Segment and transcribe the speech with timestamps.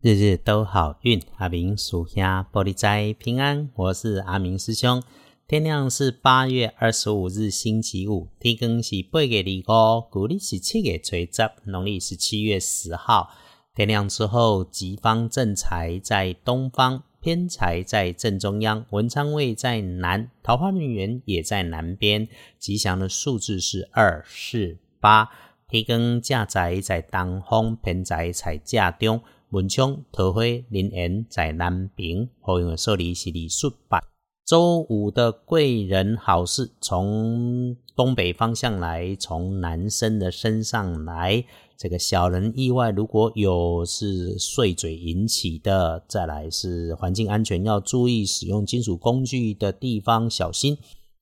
[0.00, 3.68] 日日都好运，阿明属下玻璃斋平安。
[3.74, 5.02] 我是阿明师兄。
[5.48, 13.30] 天亮是八月二十五日星期五，天更是八月二五，古历是七月初十，农历是七月十号。
[13.74, 22.28] 天亮之后，吉方正财在东方，偏财在正中央，文昌位在南，桃花运缘也在南边。
[22.60, 25.28] 吉祥的数字是二、四、八。
[25.68, 29.20] 天更驾宅在东方，偏财在正中。
[29.50, 33.98] 文昌桃花人缘在南平，好运的数字是二十八。
[34.44, 41.42] 周五的贵人好事从东北方向来，从男生的身上来。
[41.78, 50.76] 这个小人意外如果有是碎嘴引起的，再来是环境安全要注意，使用金属工具的地方小心。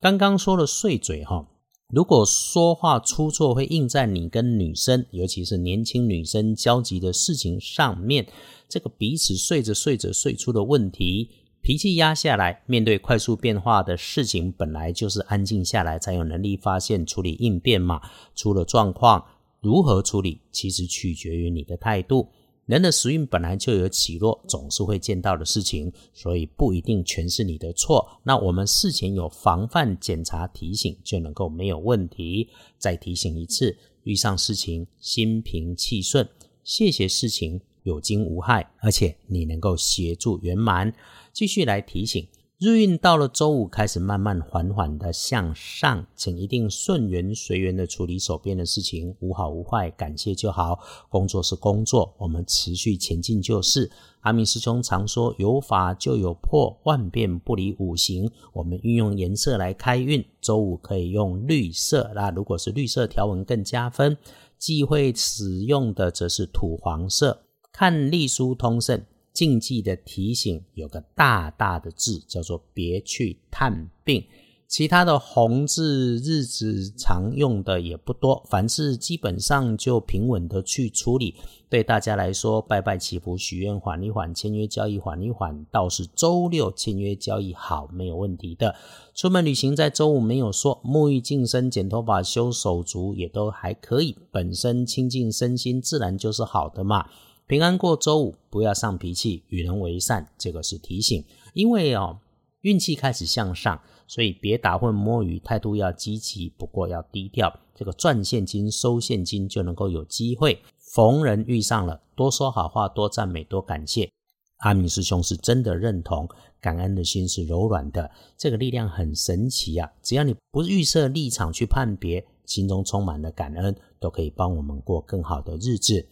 [0.00, 1.46] 刚刚说了碎嘴哈。
[1.90, 8.26] 如果说话出错，会印在你跟女生，尤其是年轻女生交集的事情上面。
[8.68, 11.30] 这个彼此睡着睡着睡出的问题，
[11.62, 18.02] 脾气压下来，面对快速变化的事情，本来就是安静下来才有能力发现、处理、应变嘛。
[18.34, 19.24] 出了状况，
[19.62, 22.28] 如何处理，其实取决于你的态度。
[22.68, 28.06] 人的时运本来就有起落，总是会见到的事情，所以不一定全是你的错。
[28.22, 32.50] 那我们事前有防范、检查、提醒，就能够没有问题。
[32.76, 36.28] 再提醒一次，遇上事情心平气顺，
[36.62, 40.92] 谢谢事情有惊无害，而且你能够协助圆满。
[41.32, 42.28] 继续来提醒。
[42.60, 50.80] 日运到了周五，开始慢慢缓缓的向上，请一定顺缘随缘的处理手边的事情，无好无坏，感谢就好。
[51.08, 53.88] 工作是工作，我们持续前进就是。
[54.22, 58.28] 阿明师兄常说，有法就有破，万变不离五行。
[58.52, 64.16] 我们运用颜色来开运，周五可以用绿色，那如果是绿色条纹更加分。
[64.58, 67.44] 忌讳使用的则是土黄色。
[67.70, 69.00] 看隶书通胜。
[69.38, 74.24] 禁忌的提醒有个大大的字，叫做“别去探病”。
[74.66, 81.36] 其他的红字日子常用的也不多，凡事基本上就平稳的去处理。
[81.68, 88.74] 对大家来说，拜拜祈福许愿缓一缓，签约交易缓一缓，倒是周六签约交易好没有问题的。
[89.14, 94.16] 出门旅行在周五没有说，沐浴净身、剪头发、修手足也都还可以。
[94.32, 97.08] 本身清净身心，自然就是好的嘛。
[97.48, 101.24] 平安过周五，不要上脾气，与人为善，这个是提醒。
[101.54, 102.18] 因为哦，
[102.60, 107.58] 运气开始向上，所以别打混摸鱼，态度要积极，不过要低调。
[107.74, 110.60] 这个赚现金、收现金就能够有机会。
[110.78, 114.10] 逢人遇上了，多说好话，多赞美，多感谢。
[114.58, 116.28] 阿明师兄是真的认同，
[116.60, 119.90] 感恩的心是柔软的，这个力量很神奇啊！
[120.02, 126.06] 只要你不预设立场去判别，心中充满了感恩，都可以帮我们过更好的日子。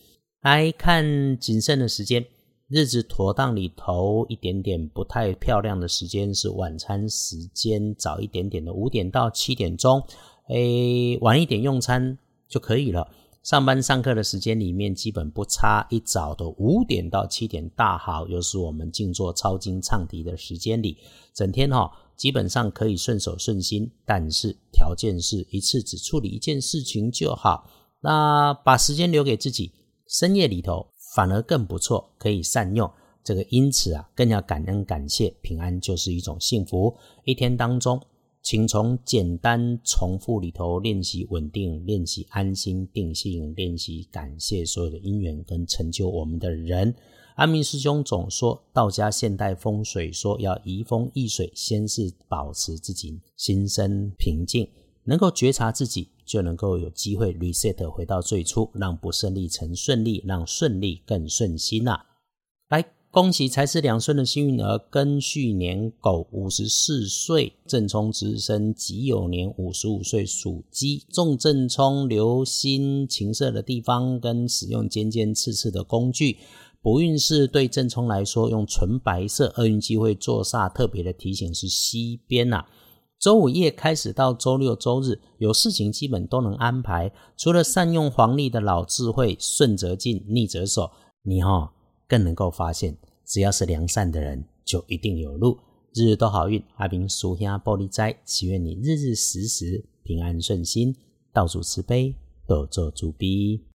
[0.47, 2.25] 来看谨慎的时间，
[2.69, 10.01] 日子妥当里头一点点不太漂亮的时间是晚餐时间，早一点点的五点到七点钟，
[10.51, 12.17] 诶，晚一点用餐
[12.49, 13.11] 就可以了。
[13.43, 20.97] 上班上课的时间里面基本不差，一早的五点到七点大好，又是我们静坐抄经唱题的时间里，
[21.35, 27.69] 整天哈基本上可以顺手顺心，但是条件是一次只处理一件事情就好，
[28.01, 29.73] 那把时间留给自己。
[30.09, 32.91] 深夜里头反而更不错，可以善用
[33.25, 36.95] 这个，因此啊，更要感恩感谢，平安就是一种幸福。
[37.25, 38.01] 一天当中，
[38.43, 46.95] 请从简单重复里头练习稳定，练习安心定性，练习感谢所有的因缘跟成就我们的人。
[47.35, 54.69] 阿明师兄总说，道家现代风水说要移风易水，先是保持自己心生平静。
[55.09, 62.01] 能够觉察自己，就能够有机会 reset 回到最初，让不顺利成顺利，让顺利更顺心呐！
[62.69, 76.37] 来，恭喜财是两顺的幸运儿，庚戌年狗五十四岁，正冲值生己酉年五十五岁属鸡，重正冲，留心情色的地方跟使用尖尖刺刺的工具。
[76.83, 82.65] 不运势对正冲来说，用纯白色，厄运机会坐煞，特别的提醒是西边呐。
[83.19, 87.11] 周五夜开始到周六周日，有事情基本都能安排。
[87.37, 90.91] 除了善用黄历的老智慧，顺则进，逆则守，
[91.23, 91.73] 你哈
[92.07, 95.59] 更能够发现，只要是良善的人，就一定有路。
[95.95, 100.95] 日日都好运，阿明属下玻璃斋，祈愿你日日时时平安顺心，
[101.33, 102.15] 道主慈悲，
[102.47, 103.63] 多做主逼。